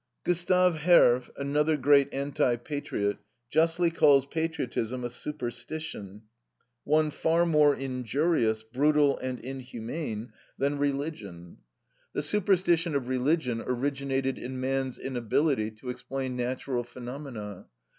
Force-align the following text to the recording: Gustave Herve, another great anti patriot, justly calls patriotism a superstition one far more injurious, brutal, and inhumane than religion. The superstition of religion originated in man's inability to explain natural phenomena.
Gustave 0.23 0.77
Herve, 0.79 1.29
another 1.37 1.77
great 1.77 2.11
anti 2.11 2.55
patriot, 2.55 3.19
justly 3.51 3.91
calls 3.91 4.25
patriotism 4.25 5.03
a 5.03 5.11
superstition 5.11 6.23
one 6.83 7.11
far 7.11 7.45
more 7.45 7.75
injurious, 7.75 8.63
brutal, 8.63 9.19
and 9.19 9.39
inhumane 9.39 10.33
than 10.57 10.79
religion. 10.79 11.57
The 12.13 12.23
superstition 12.23 12.95
of 12.95 13.09
religion 13.09 13.61
originated 13.63 14.39
in 14.39 14.59
man's 14.59 14.97
inability 14.97 15.69
to 15.69 15.89
explain 15.91 16.35
natural 16.35 16.83
phenomena. 16.83 17.67